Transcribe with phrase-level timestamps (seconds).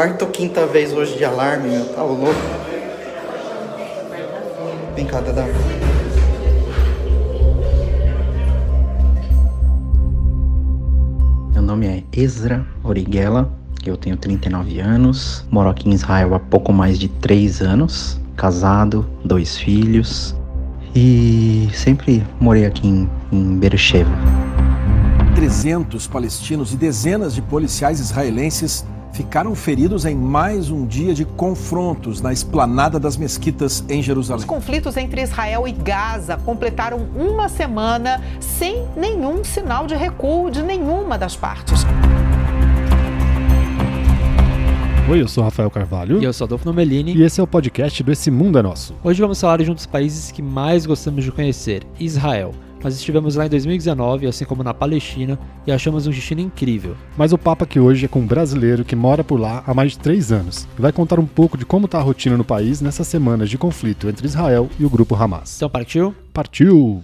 [0.00, 1.84] quarta ou quinta vez hoje de alarme, meu.
[1.84, 2.34] Tá louco.
[4.96, 5.44] Vem cá, Dadá.
[11.52, 13.52] Meu nome é Ezra Origuela,
[13.84, 19.04] eu tenho 39 anos, moro aqui em Israel há pouco mais de 3 anos, casado,
[19.22, 20.34] dois filhos
[20.94, 24.10] e sempre morei aqui em, em Beersheba.
[25.34, 28.82] 300 palestinos e dezenas de policiais israelenses
[29.12, 34.40] ficaram feridos em mais um dia de confrontos na esplanada das mesquitas em Jerusalém.
[34.40, 40.62] Os conflitos entre Israel e Gaza completaram uma semana sem nenhum sinal de recuo de
[40.62, 41.84] nenhuma das partes.
[45.08, 46.22] Oi, eu sou Rafael Carvalho.
[46.22, 47.16] E eu sou Adolfo Nomelini.
[47.16, 48.94] E esse é o podcast do Esse Mundo é Nosso.
[49.02, 52.54] Hoje vamos falar de um dos países que mais gostamos de conhecer, Israel.
[52.82, 56.96] Nós estivemos lá em 2019, assim como na Palestina, e achamos um destino incrível.
[57.16, 59.92] Mas o papo aqui hoje é com um brasileiro que mora por lá há mais
[59.92, 62.80] de três anos e vai contar um pouco de como está a rotina no país
[62.80, 65.56] nessas semanas de conflito entre Israel e o grupo Hamas.
[65.56, 66.14] Então partiu?
[66.32, 67.02] Partiu!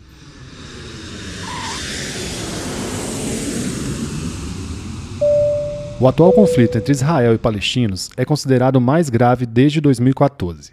[6.00, 10.72] O atual conflito entre Israel e palestinos é considerado o mais grave desde 2014.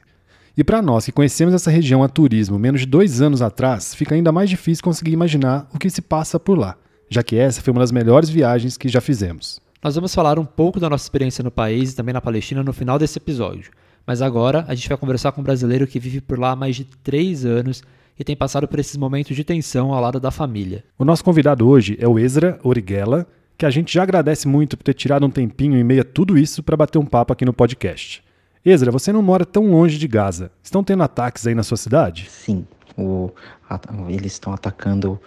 [0.56, 4.14] E para nós que conhecemos essa região a turismo menos de dois anos atrás, fica
[4.14, 6.78] ainda mais difícil conseguir imaginar o que se passa por lá,
[7.10, 9.60] já que essa foi uma das melhores viagens que já fizemos.
[9.84, 12.72] Nós vamos falar um pouco da nossa experiência no país e também na Palestina no
[12.72, 13.72] final desse episódio.
[14.06, 16.76] Mas agora a gente vai conversar com um brasileiro que vive por lá há mais
[16.76, 17.82] de três anos
[18.20, 20.84] e tem passado por esses momentos de tensão ao lado da família.
[21.00, 23.26] O nosso convidado hoje é o Ezra Origuela,
[23.58, 26.38] que a gente já agradece muito por ter tirado um tempinho em meio a tudo
[26.38, 28.24] isso para bater um papo aqui no podcast.
[28.66, 30.50] Ezra, você não mora tão longe de Gaza.
[30.64, 32.28] Estão tendo ataques aí na sua cidade?
[32.30, 32.66] Sim,
[32.98, 33.30] o,
[33.70, 35.20] a, eles estão atacando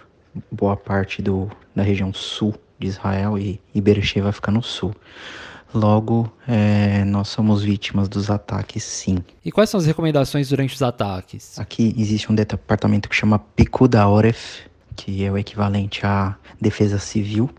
[0.51, 4.93] boa parte do, da região sul de Israel e, e Beersheba fica no sul.
[5.73, 9.17] Logo, é, nós somos vítimas dos ataques, sim.
[9.43, 11.59] E quais são as recomendações durante os ataques?
[11.59, 14.61] Aqui existe um departamento que chama Pikuda Oref,
[14.95, 17.49] que é o equivalente à defesa civil.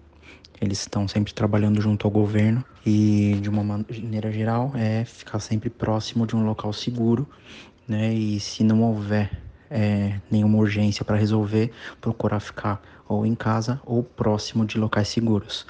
[0.61, 5.71] Eles estão sempre trabalhando junto ao governo e de uma maneira geral é ficar sempre
[5.71, 7.29] próximo de um local seguro,
[7.87, 8.13] né?
[8.13, 9.31] E se não houver
[9.71, 11.71] é, nenhuma urgência para resolver,
[12.01, 15.67] procurar ficar ou em casa ou próximo de locais seguros.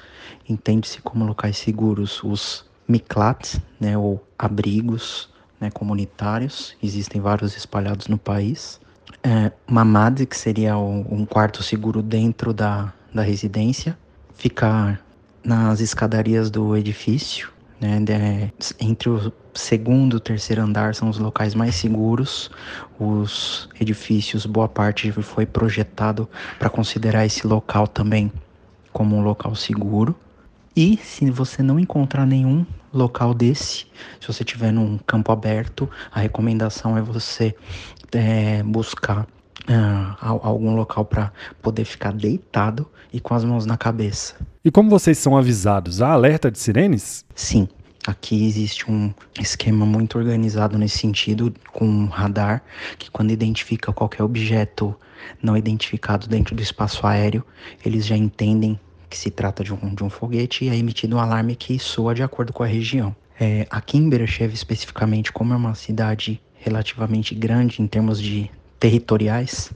[0.47, 5.29] Entende-se como locais seguros os miklats, né, ou abrigos
[5.59, 8.79] né, comunitários, existem vários espalhados no país.
[9.21, 13.97] É, mamad, que seria um quarto seguro dentro da, da residência.
[14.39, 15.01] Ficar
[15.43, 21.53] nas escadarias do edifício, né, de, entre o segundo e terceiro andar são os locais
[21.53, 22.49] mais seguros.
[22.97, 26.25] Os edifícios, boa parte foi projetado
[26.57, 28.31] para considerar esse local também
[28.93, 30.15] como um local seguro.
[30.73, 33.87] E se você não encontrar nenhum local desse,
[34.21, 37.53] se você estiver num campo aberto, a recomendação é você
[38.13, 39.27] é, buscar
[39.67, 41.31] uh, algum local para
[41.61, 44.35] poder ficar deitado e com as mãos na cabeça.
[44.63, 46.01] E como vocês são avisados?
[46.01, 47.25] Há alerta de sirenes?
[47.33, 47.67] Sim.
[48.07, 52.63] Aqui existe um esquema muito organizado nesse sentido, com um radar
[52.97, 54.95] que, quando identifica qualquer objeto
[55.43, 57.43] não identificado dentro do espaço aéreo,
[57.85, 61.19] eles já entendem que se trata de um, de um foguete e é emitido um
[61.19, 63.15] alarme que soa de acordo com a região.
[63.39, 68.49] É, aqui em Beersheba, especificamente, como é uma cidade relativamente grande em termos de
[68.79, 69.71] territoriais.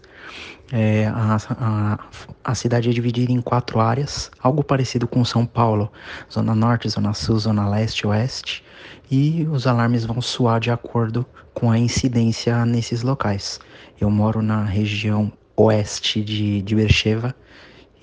[0.72, 2.00] É, a, a,
[2.44, 5.92] a, cidade é dividida em quatro áreas, algo parecido com São Paulo:
[6.32, 8.64] Zona Norte, Zona Sul, Zona Leste Oeste.
[9.12, 13.60] E os alarmes vão soar de acordo com a incidência nesses locais.
[14.00, 17.36] Eu moro na região oeste de, de Beersheba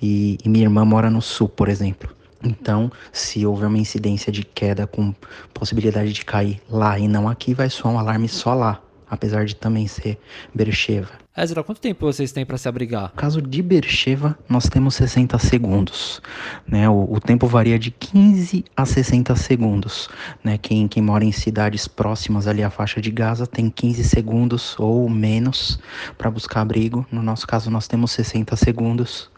[0.01, 2.09] e, e minha irmã mora no sul, por exemplo.
[2.41, 5.13] Então, se houver uma incidência de queda com
[5.53, 9.53] possibilidade de cair lá e não aqui, vai soar um alarme só lá apesar de
[9.53, 10.17] também ser
[10.55, 11.11] Bercheva.
[11.37, 13.03] Ezra, quanto tempo vocês têm para se abrigar?
[13.03, 16.21] No caso de Bercheva, nós temos 60 segundos.
[16.65, 16.89] Né?
[16.89, 20.09] O, o, tempo varia de 15 a 60 segundos.
[20.43, 20.57] Né?
[20.57, 25.09] Quem, quem mora em cidades próximas ali à faixa de Gaza tem 15 segundos ou
[25.09, 25.77] menos
[26.17, 27.05] para buscar abrigo.
[27.11, 29.29] No nosso caso, nós temos 60 segundos,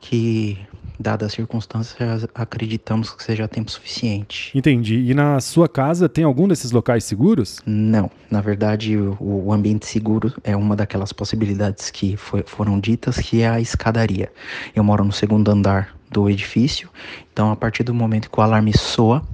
[0.00, 0.58] que
[0.98, 4.56] dadas as circunstâncias, acreditamos que seja tempo suficiente.
[4.56, 4.96] Entendi.
[4.96, 7.60] E na sua casa tem algum desses locais seguros?
[7.66, 8.10] Não.
[8.30, 13.48] Na verdade, o, ambiente seguro é uma daquelas possibilidades que foi, foram ditas, que é
[13.48, 14.32] a escadaria.
[14.74, 16.88] Eu moro no segundo andar do edifício,
[17.32, 19.26] então a partir do momento que o alarme soa,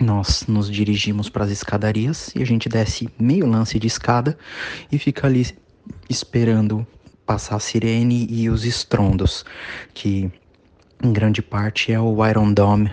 [0.00, 4.36] nós nos dirigimos para as escadarias e a gente desce meio lance de escada
[4.90, 5.46] e fica ali
[6.08, 6.86] esperando
[7.26, 9.44] passar a sirene e os estrondos,
[9.94, 10.30] que
[11.02, 12.90] em grande parte é o Iron Dome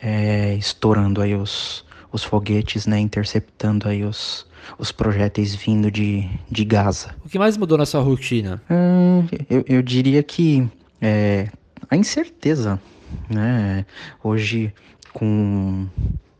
[0.00, 4.46] é, estourando aí os, os foguetes, né, interceptando aí os,
[4.78, 7.14] os projéteis vindo de, de Gaza.
[7.24, 8.60] O que mais mudou na sua rotina?
[8.70, 10.68] Hum, eu, eu diria que
[11.00, 11.48] é,
[11.88, 12.80] a incerteza,
[13.28, 13.86] né?
[14.22, 14.72] Hoje,
[15.12, 15.86] com,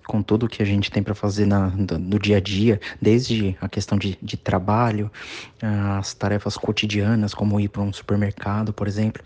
[0.06, 3.68] com tudo que a gente tem para fazer na, no dia a dia, desde a
[3.68, 5.10] questão de, de trabalho,
[5.98, 9.22] as tarefas cotidianas, como ir para um supermercado, por exemplo,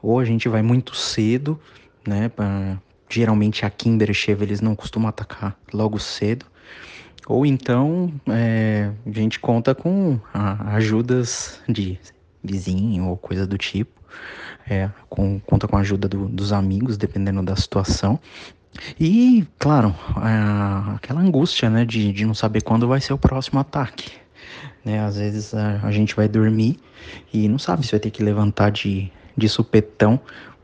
[0.00, 1.60] ou a gente vai muito cedo,
[2.06, 2.28] né?
[2.28, 2.78] Pra,
[3.08, 6.46] geralmente aqui em Berecheva eles não costumam atacar logo cedo.
[7.26, 12.00] Ou então é, a gente conta com a, ajudas de
[12.42, 14.00] vizinho ou coisa do tipo.
[14.68, 18.18] É, com, conta com a ajuda do, dos amigos, dependendo da situação.
[18.98, 23.60] E, claro, a, aquela angústia né, de, de não saber quando vai ser o próximo
[23.60, 24.12] ataque.
[24.84, 25.00] Né?
[25.00, 26.78] Às vezes a, a gente vai dormir
[27.32, 30.20] e não sabe se vai ter que levantar de, de supetão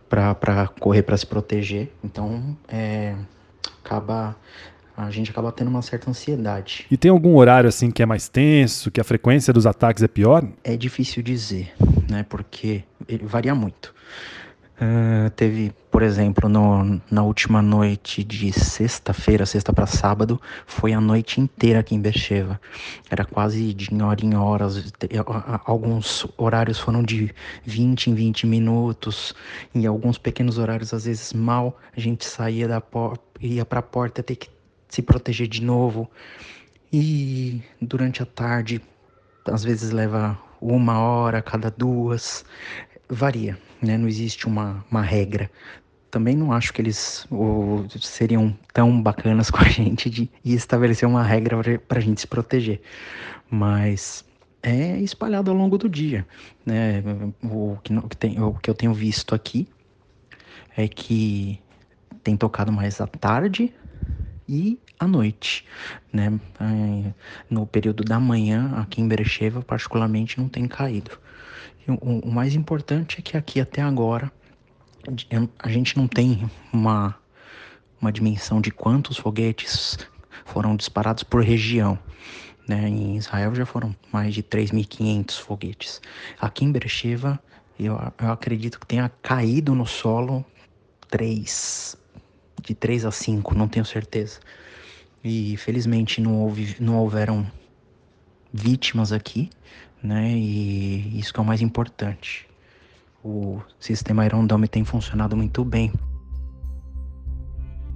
[0.08, 1.92] para correr para se proteger.
[2.02, 3.14] Então, é,
[3.84, 4.36] acaba
[4.96, 6.84] a gente acaba tendo uma certa ansiedade.
[6.90, 10.08] E tem algum horário assim que é mais tenso, que a frequência dos ataques é
[10.08, 10.44] pior?
[10.64, 11.72] É difícil dizer,
[12.10, 12.26] né?
[12.28, 12.82] Porque
[13.22, 13.94] varia muito.
[14.80, 21.00] Uh, teve, por exemplo, no, na última noite de sexta-feira, sexta para sábado, foi a
[21.00, 22.60] noite inteira aqui em Bercheva.
[23.10, 24.92] Era quase de hora em horas.
[25.64, 27.34] Alguns horários foram de
[27.64, 29.34] 20 em 20 minutos.
[29.74, 33.82] Em alguns pequenos horários, às vezes mal, a gente saía da porta, ia para a
[33.82, 34.48] porta ter que
[34.88, 36.08] se proteger de novo.
[36.92, 38.80] E durante a tarde,
[39.46, 42.44] às vezes leva uma hora, cada duas
[43.08, 43.98] varia, né?
[43.98, 45.50] Não existe uma, uma regra.
[46.10, 47.26] Também não acho que eles
[48.00, 52.80] seriam tão bacanas com a gente de estabelecer uma regra para a gente se proteger.
[53.50, 54.24] Mas
[54.62, 56.26] é espalhado ao longo do dia.
[56.64, 57.02] Né?
[57.42, 59.68] O, que, o, que tem, o que eu tenho visto aqui
[60.76, 61.60] é que
[62.22, 63.72] tem tocado mais à tarde
[64.48, 65.64] e à noite,
[66.12, 66.38] né?
[67.48, 71.18] No período da manhã, aqui em Berecheva, particularmente, não tem caído
[71.94, 74.30] o, o mais importante é que aqui até agora
[75.58, 77.14] a gente não tem uma,
[78.00, 79.98] uma dimensão de quantos foguetes
[80.44, 81.98] foram disparados por região.
[82.66, 82.88] Né?
[82.88, 86.00] Em Israel já foram mais de 3.500 foguetes.
[86.38, 87.40] Aqui em Beersheba,
[87.78, 90.44] eu, eu acredito que tenha caído no solo
[91.08, 91.96] três,
[92.62, 94.40] de 3 a 5, não tenho certeza.
[95.24, 97.50] E felizmente não, houve, não houveram
[98.52, 99.50] vítimas aqui,
[100.02, 100.30] né?
[100.32, 102.48] E isso que é o mais importante.
[103.22, 105.92] O sistema Iron Dome tem funcionado muito bem.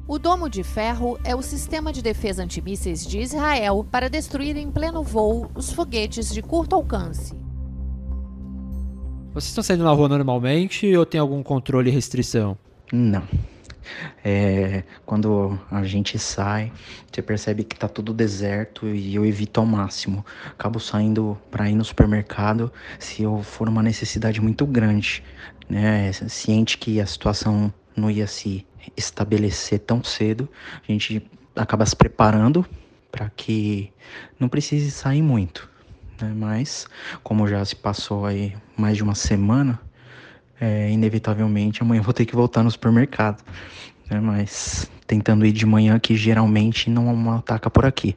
[0.07, 4.71] O Domo de Ferro é o sistema de defesa antimísseis de Israel para destruir em
[4.71, 7.35] pleno voo os foguetes de curto alcance.
[9.33, 12.59] Vocês estão saindo na rua normalmente ou tem algum controle e restrição?
[12.93, 13.23] Não.
[14.25, 16.73] É, quando a gente sai,
[17.11, 20.25] você percebe que tá tudo deserto e eu evito ao máximo.
[20.47, 25.23] Acabo saindo para ir no supermercado se eu for uma necessidade muito grande,
[25.69, 26.13] né?
[26.13, 30.49] Ciente que a situação não ia se estabelecer tão cedo,
[30.87, 32.67] a gente acaba se preparando
[33.11, 33.93] para que
[34.41, 35.71] não precise sair muito.
[36.21, 36.33] Né?
[36.35, 36.87] Mas,
[37.23, 39.81] como já se passou aí mais de uma semana,
[40.63, 43.43] é, inevitavelmente amanhã vou ter que voltar no supermercado.
[44.09, 44.21] Né?
[44.21, 48.17] Mas tentando ir de manhã, que geralmente não ataca por aqui.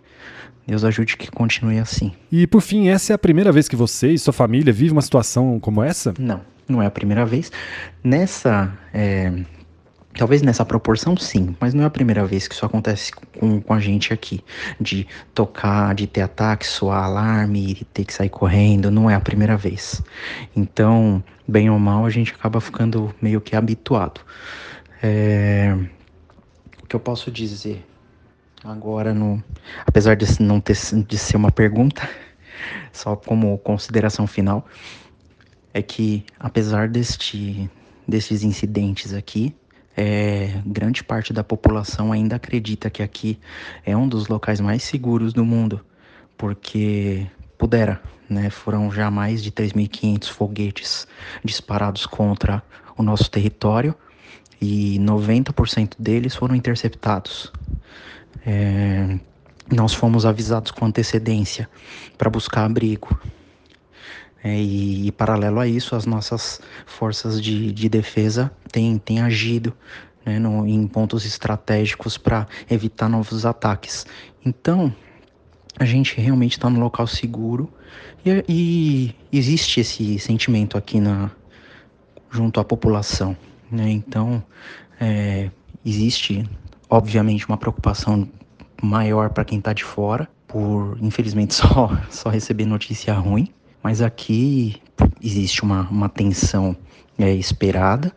[0.67, 2.11] Deus ajude que continue assim.
[2.31, 5.01] E por fim, essa é a primeira vez que você e sua família vivem uma
[5.01, 6.13] situação como essa?
[6.19, 7.51] Não, não é a primeira vez.
[8.03, 8.71] Nessa.
[8.93, 9.31] É,
[10.17, 13.73] talvez nessa proporção sim, mas não é a primeira vez que isso acontece com, com
[13.73, 14.43] a gente aqui.
[14.79, 19.19] De tocar, de ter ataque, soar alarme, de ter que sair correndo, não é a
[19.19, 20.01] primeira vez.
[20.55, 24.21] Então, bem ou mal, a gente acaba ficando meio que habituado.
[25.01, 25.75] É,
[26.81, 27.85] o que eu posso dizer
[28.63, 29.43] agora, no,
[29.85, 32.07] apesar de não ter de ser uma pergunta,
[32.91, 34.65] só como consideração final,
[35.73, 37.69] é que apesar deste,
[38.07, 39.53] destes incidentes aqui,
[39.95, 43.39] é, grande parte da população ainda acredita que aqui
[43.85, 45.79] é um dos locais mais seguros do mundo,
[46.37, 47.25] porque
[47.57, 48.49] pudera, né?
[48.49, 51.07] Foram já mais de 3.500 foguetes
[51.43, 52.61] disparados contra
[52.97, 53.95] o nosso território
[54.61, 57.51] e 90% deles foram interceptados.
[58.45, 59.17] É,
[59.71, 61.69] nós fomos avisados com antecedência
[62.17, 63.19] para buscar abrigo.
[64.45, 69.73] É, e, e, paralelo a isso, as nossas forças de, de defesa têm, têm agido
[70.23, 74.05] né, no, em pontos estratégicos para evitar novos ataques.
[74.45, 74.93] Então,
[75.79, 77.73] a gente realmente está no local seguro
[78.23, 81.31] e, e, existe esse sentimento aqui na,
[82.29, 83.35] junto à população.
[83.71, 83.89] Né?
[83.89, 84.43] Então,
[85.01, 85.49] é,
[85.83, 86.47] existe,
[86.87, 88.29] obviamente, uma preocupação
[88.79, 93.51] maior para quem está de fora, por infelizmente só, só receber notícia ruim.
[93.85, 94.81] Mas aqui
[95.23, 96.75] existe uma, uma tensão
[97.19, 98.11] é, esperada,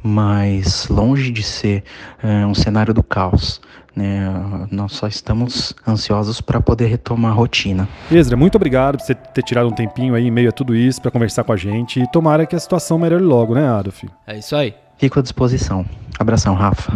[0.00, 1.82] mas longe de ser
[2.22, 3.60] é, um cenário do caos.
[3.96, 4.30] Né?
[4.70, 7.88] Nós só estamos ansiosos para poder retomar a rotina.
[8.12, 11.02] Ezra, muito obrigado por você ter tirado um tempinho aí em meio a tudo isso
[11.02, 14.04] para conversar com a gente e tomara que a situação melhore logo, né, Adolf?
[14.24, 14.72] É isso aí.
[14.98, 15.84] Fico à disposição.
[16.16, 16.92] Abração, Rafa.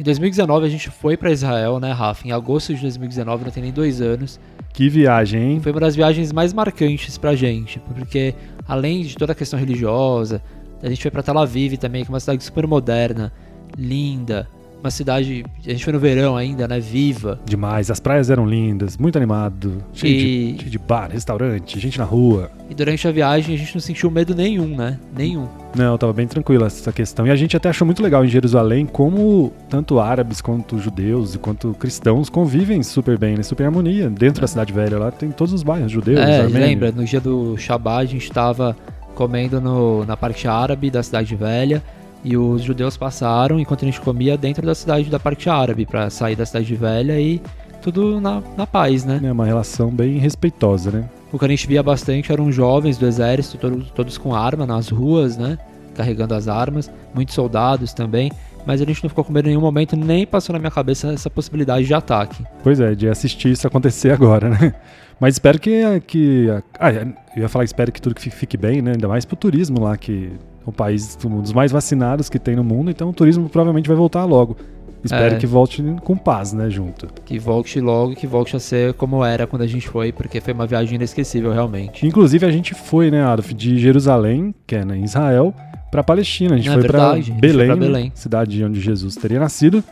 [0.00, 2.26] Em 2019 a gente foi para Israel, né, Rafa?
[2.26, 4.40] Em agosto de 2019, não tem nem dois anos.
[4.72, 5.60] Que viagem, hein?
[5.60, 8.34] Foi uma das viagens mais marcantes pra gente, porque
[8.66, 10.42] além de toda a questão religiosa,
[10.82, 13.30] a gente foi para Tel Aviv também, que é uma cidade super moderna,
[13.76, 14.48] linda,
[14.82, 17.38] uma cidade, a gente foi no verão ainda, né, viva.
[17.44, 21.98] Demais, as praias eram lindas, muito animado, cheio, E- de, cheio de bar, restaurante, gente
[21.98, 22.50] na rua.
[22.68, 24.98] E durante a viagem a gente não sentiu medo nenhum, né?
[25.16, 25.48] Nenhum.
[25.76, 27.26] Não, tava bem tranquila essa questão.
[27.26, 31.38] E a gente até achou muito legal em Jerusalém como tanto árabes quanto judeus e
[31.38, 33.42] quanto cristãos convivem super bem, né?
[33.42, 34.08] Super harmonia.
[34.08, 36.52] Dentro da cidade velha lá tem todos os bairros judeus, é, armênios.
[36.54, 38.76] lembra, no dia do Shabbat a gente tava
[39.14, 41.82] comendo no, na parte árabe da cidade velha
[42.24, 46.10] e os judeus passaram enquanto a gente comia dentro da cidade da parte árabe pra
[46.10, 47.40] sair da cidade velha e
[47.80, 49.20] tudo na, na paz, né?
[49.22, 51.08] É uma relação bem respeitosa, né?
[51.32, 54.88] O que a gente via bastante eram jovens do exército, todos, todos com arma nas
[54.88, 55.58] ruas, né?
[55.94, 58.30] Carregando as armas, muitos soldados também.
[58.66, 61.12] Mas a gente não ficou com medo em nenhum momento, nem passou na minha cabeça
[61.12, 62.44] essa possibilidade de ataque.
[62.62, 64.74] Pois é, de assistir isso acontecer agora, né?
[65.18, 66.00] Mas espero que.
[66.06, 66.48] que
[66.78, 68.92] ah, eu ia falar, espero que tudo que fique bem, né?
[68.92, 70.32] Ainda mais pro turismo lá, que
[70.66, 73.96] um país um dos mais vacinados que tem no mundo, então o turismo provavelmente vai
[73.96, 74.56] voltar logo.
[75.02, 75.38] Espero É.
[75.38, 77.08] que volte com paz, né, junto.
[77.24, 80.52] Que volte logo, que volte a ser como era quando a gente foi, porque foi
[80.52, 82.06] uma viagem inesquecível realmente.
[82.06, 85.54] Inclusive, a gente foi, né, Adolf, de Jerusalém, que é né, em Israel,
[85.90, 86.54] pra Palestina.
[86.54, 88.12] A gente É foi verdade, a pra gente foi Belém, pra Belém.
[88.14, 89.82] cidade onde Jesus teria nascido.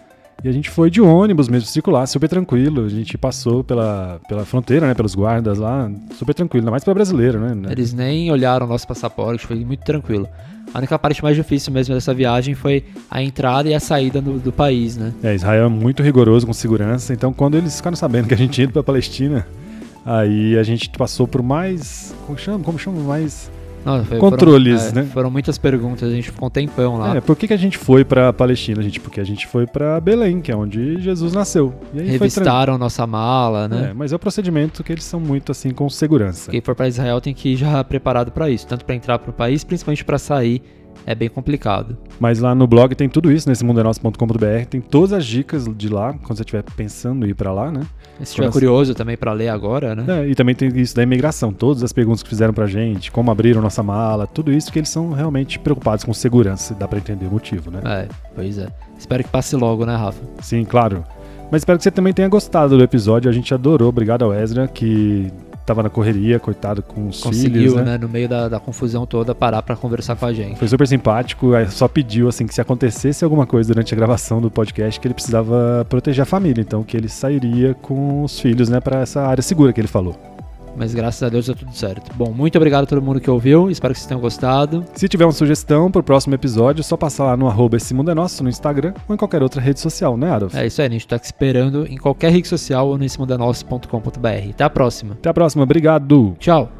[0.42, 2.84] E a gente foi de ônibus mesmo, circular, super tranquilo.
[2.84, 6.62] A gente passou pela, pela fronteira, né, pelos guardas lá, super tranquilo.
[6.62, 7.70] Ainda mais pra brasileiro, né?
[7.70, 10.28] Eles nem olharam o nosso passaporte, foi muito tranquilo.
[10.72, 14.38] A única parte mais difícil mesmo dessa viagem foi a entrada e a saída do,
[14.38, 15.12] do país, né?
[15.24, 18.62] É, Israel é muito rigoroso com segurança, então quando eles ficaram sabendo que a gente
[18.62, 19.46] ido pra Palestina,
[20.04, 22.14] aí a gente passou por mais.
[22.26, 22.62] Como chama?
[22.62, 23.00] Como chama?
[23.00, 23.50] Mais.
[23.84, 25.10] Não, foi- Controles, foram, é, né?
[25.12, 27.16] Foram muitas perguntas, a gente ficou um tempão lá.
[27.16, 29.00] É, por que, que a gente foi pra Palestina, gente?
[29.00, 31.72] Porque a gente foi pra Belém, que é onde Jesus nasceu.
[31.94, 33.88] E Revistaram nossa mala, né?
[33.90, 36.50] É, mas é o procedimento que eles são muito assim com segurança.
[36.50, 39.32] Quem for pra Israel tem que ir já preparado pra isso, tanto pra entrar pro
[39.32, 40.62] país, principalmente pra sair.
[41.06, 41.96] É bem complicado.
[42.20, 46.12] Mas lá no blog tem tudo isso, nesse mundenosso.com.br, tem todas as dicas de lá,
[46.22, 47.80] quando você estiver pensando em ir pra lá, né?
[48.18, 50.04] Se estiver Quando- curioso também pra ler agora, né?
[50.22, 53.30] É, e também tem isso da imigração, todas as perguntas que fizeram pra gente, como
[53.30, 57.26] abriram nossa mala, tudo isso que eles são realmente preocupados com segurança, dá pra entender
[57.26, 57.80] o motivo, né?
[57.84, 58.66] É, pois é.
[58.98, 60.20] Espero que passe logo, né, Rafa?
[60.42, 61.04] Sim, claro.
[61.50, 64.66] Mas espero que você também tenha gostado do episódio, a gente adorou, obrigado ao Ezra,
[64.68, 65.32] que
[65.68, 67.82] tava na correria, coitado com os Conseguiu, filhos, né?
[67.82, 70.58] né, no meio da, da confusão toda, parar pra conversar com a gente.
[70.58, 74.40] Foi super simpático, aí só pediu assim que se acontecesse alguma coisa durante a gravação
[74.40, 78.68] do podcast que ele precisava proteger a família, então que ele sairia com os filhos,
[78.68, 80.37] né, para essa área segura que ele falou.
[80.76, 82.14] Mas graças a Deus deu tudo certo.
[82.14, 83.70] Bom, muito obrigado a todo mundo que ouviu.
[83.70, 84.84] Espero que vocês tenham gostado.
[84.94, 88.10] Se tiver uma sugestão pro próximo episódio, é só passar lá no arroba esse mundo
[88.10, 90.54] é nosso no Instagram ou em qualquer outra rede social, né, Adolf?
[90.54, 94.50] É isso aí, a gente tá te esperando em qualquer rede social ou no essemundanosso.com.br.
[94.50, 95.14] Até a próxima.
[95.14, 96.36] Até a próxima, obrigado!
[96.38, 96.77] Tchau.